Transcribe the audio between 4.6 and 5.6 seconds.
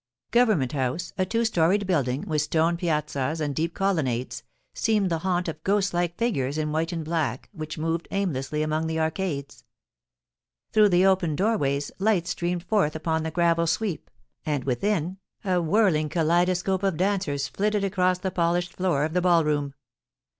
seemed the haunt